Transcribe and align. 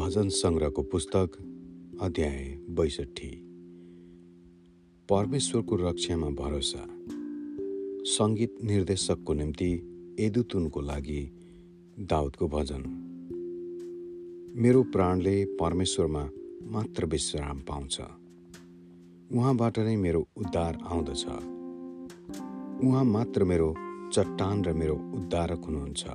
भजन 0.00 0.28
सङ्ग्रहको 0.28 0.82
पुस्तक 0.82 1.30
अध्याय 2.00 2.58
बैसठी। 2.70 3.42
परमेश्वरको 5.08 5.76
रक्षामा 5.76 6.28
भरोसा। 6.30 6.86
सङ्गीत 8.04 8.54
निर्देशकको 8.64 9.32
निम्ति 9.32 9.70
एदुतुनको 10.20 10.80
लागि 10.80 11.32
दाउदको 11.98 12.48
भजन। 12.48 12.82
मेरो 14.56 14.82
प्राणले 14.82 15.44
परमेश्वरमा 15.44 16.28
मात्र 16.62 17.06
विश्राम 17.06 17.58
पाउँछ। 17.58 18.00
उहाँबाट 19.32 19.78
नै 19.78 19.96
मेरो 19.96 20.28
उद्धार 20.36 20.78
आउँदछ। 20.82 21.26
उहाँ 22.84 23.04
मात्र 23.04 23.44
मेरो 23.44 23.74
चट्टान 24.12 24.64
र 24.64 24.72
मेरो 24.72 24.94
उद्धारक 24.94 25.58
हुनुहुन्छ। 25.58 26.06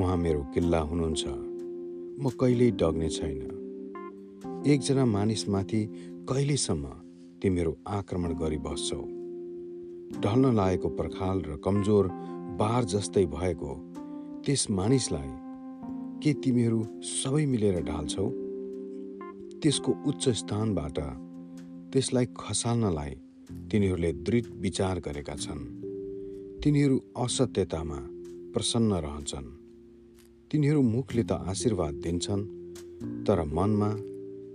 उहाँ 0.00 0.16
मेरो 0.16 0.42
किल्ला 0.54 0.78
हुनुहुन्छ। 0.78 1.45
म 2.18 2.28
कहिल्यै 2.28 2.70
डग्ने 2.70 3.08
छैन। 3.08 3.40
एकजना 4.66 5.04
मानिसमाथि 5.04 5.86
कहिलेसम्म 6.28 6.86
तिमीहरू 7.42 7.76
आक्रमण 7.86 8.32
गरिबस्छौ? 8.34 9.02
ढल्न 10.20 10.54
लागेको 10.54 10.88
पर्खाल 10.88 11.42
र 11.42 11.56
कमजोर 11.56 12.08
बार 12.56 12.84
जस्तै 12.84 13.26
भएको 13.26 13.72
त्यस 14.46 14.70
मानिसलाई 14.70 15.28
के 16.22 16.32
तिमीहरू 16.32 16.80
सबै 17.02 17.46
मिलेर 17.46 17.82
ढाल्छौ? 17.82 18.26
त्यसको 19.62 19.92
उच्च 20.06 20.28
स्थानबाट 20.28 20.98
त्यसलाई 21.92 22.26
खसाल्नलाई 22.36 23.10
तिनीहरूले 23.70 24.12
दृढ 24.12 24.46
विचार 24.56 25.00
गरेका 25.00 25.34
छन्। 25.34 25.62
तिनीहरू 26.64 27.00
असत्यतामा 27.16 28.00
प्रसन्न 28.52 28.92
रहन्छन्। 28.92 29.65
तिनीहरू 30.50 30.82
मुखले 30.82 31.22
त 31.22 31.32
आशीर्वाद 31.32 31.94
दिन्छन् 31.94 32.44
तर 33.24 33.44
मनमा 33.44 33.88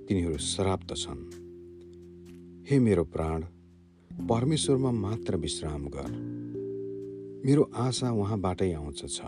तिनीहरू 0.07 0.37
श्राप्त 0.37 0.95
छन्। 0.95 1.21
हे 2.69 2.79
मेरो 2.79 3.03
प्राण 3.03 3.41
परमेश्वरमा 4.29 4.91
मात्र 4.91 5.35
विश्राम 5.35 5.87
गर। 5.87 6.11
मेरो 7.45 7.71
आशा 7.75 8.11
उहाँबाटै 8.11 8.73
आउँछ 8.73 9.05
छ। 9.05 9.21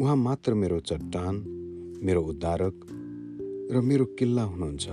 उहाँ 0.00 0.16
मात्र 0.16 0.54
मेरो 0.54 0.80
चट्टान 0.80 1.34
मेरो 2.02 2.22
उद्धारक 2.22 2.86
र 3.72 3.80
मेरो 3.80 4.04
किल्ला 4.04 4.42
हुनुहुन्छ। 4.42 4.88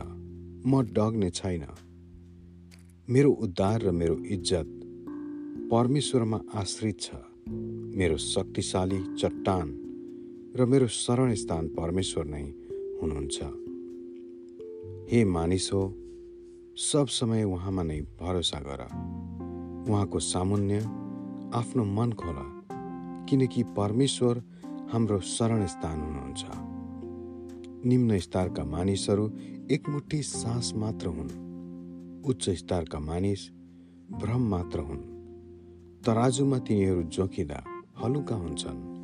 म 0.66 0.82
डग्ने 0.82 1.30
छैन। 1.30 1.66
मेरो 3.10 3.32
उद्धार 3.32 3.82
र 3.82 3.92
मेरो 3.92 4.16
इज्जत 4.18 4.70
परमेश्वरमा 5.72 6.42
आश्रित 6.54 7.00
छ। 7.00 7.12
मेरो 7.98 8.18
शक्तिशाली 8.18 9.16
चट्टान 9.16 9.87
र 10.60 10.66
मेरो 10.66 10.88
शरण 10.88 11.34
स्थान 11.34 11.68
परमेश्वर 11.68 12.26
नै 12.26 12.42
हुनुहुन्छ। 13.02 13.44
हे 15.14 15.26
मानिस 15.26 15.70
हो 15.74 15.96
सब 16.76 17.06
समय 17.08 17.44
उहाँमा 17.44 17.84
नै 17.84 18.02
भरोसा 18.02 18.60
गर। 18.60 18.82
उहाँको 19.92 20.20
सामुन्य 20.20 20.80
आफ्नो 21.54 21.84
मन 21.84 22.12
खोला 22.12 22.64
किनकि 23.26 23.64
परमेश्वर 23.64 24.44
हाम्रो 24.92 25.20
शरण 25.20 25.66
स्थान 25.66 26.00
हुनुहुन्छ। 26.00 26.46
निम्न 27.86 28.20
स्तरका 28.20 28.64
मानिसहरू 28.64 29.32
एकमुठी 29.72 30.22
सास 30.22 30.74
मात्र 30.76 31.08
हुन्। 31.08 31.32
उच्च 32.26 32.50
स्तरका 32.50 33.00
मानिस 33.00 33.50
भ्रम 34.12 34.50
मात्र 34.50 34.80
हुन्। 34.80 35.02
तराजुमा 36.06 36.60
तिनीहरू 36.60 37.04
जोखिँदा 37.04 37.64
हलुका 38.04 38.36
हुन्छन्। 38.36 38.97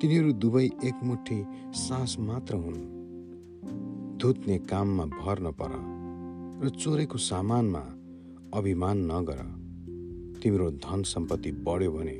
तिनीहरू 0.00 0.32
दुवै 0.32 0.64
एकमुठी 0.64 1.36
सास 1.74 2.16
मात्र 2.20 2.54
हुन्। 2.54 2.82
धुत्ने 4.18 4.58
काममा 4.58 5.04
भर 5.04 5.40
नपर 5.40 5.72
र 6.62 6.68
चोरेको 6.68 7.18
सामानमा 7.18 7.82
अभिमान 8.54 8.98
नगर। 9.10 9.40
तिम्रो 10.42 10.70
धन 10.70 11.02
सम्पत्ति 11.02 11.50
बढ्यो 11.66 11.90
भने 11.92 12.16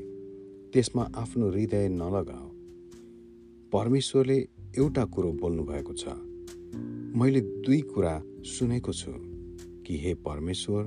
त्यसमा 0.73 1.03
आफ्नो 1.15 1.49
हृदय 1.49 1.87
नलगाऊ 1.89 2.49
परमेश्वरले 3.71 4.37
एउटा 4.77 5.05
कुरो 5.05 5.31
बोल्नुभएको 5.31 5.93
छ। 5.93 6.03
मैले 7.15 7.41
दुई 7.41 7.81
कुरा 7.81 8.15
सुनेको 8.43 8.93
छु 8.93 9.11
कि 9.87 9.97
हे 9.97 10.13
परमेश्वर 10.27 10.83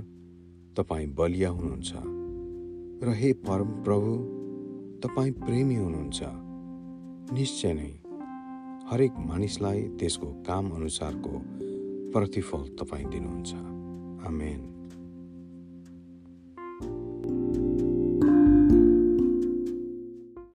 तपाईँ 0.76 1.06
बलिया 1.14 1.50
हुनुहुन्छ 1.50 1.92
र 3.04 3.16
हे 3.16 3.32
परम 3.48 3.68
प्रभु 3.82 4.12
तपाईँ 5.00 5.32
प्रेमी 5.32 5.74
हुनुहुन्छ। 5.74 6.51
निश्चय 7.30 7.72
नै 7.72 7.90
हरेक 8.90 9.12
मानिसलाई 9.18 9.82
त्यसको 9.82 10.26
काम 10.26 10.70
अनुसारको 10.70 11.30
प्रतिफल 12.12 12.62
तपाईँ 12.80 13.10
दिनुहुन्छ। 13.10 13.54
आमेन। 14.26 14.81